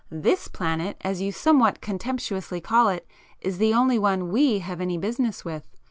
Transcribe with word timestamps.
"This 0.09 0.47
planet, 0.47 0.97
as 1.01 1.21
you 1.21 1.31
somewhat 1.31 1.79
contemptuously 1.79 2.59
call 2.59 2.89
it, 2.89 3.05
is 3.39 3.59
the 3.59 3.75
only 3.75 3.99
one 3.99 4.31
we 4.31 4.57
have 4.57 4.81
any 4.81 4.97
business 4.97 5.45
with." 5.45 5.69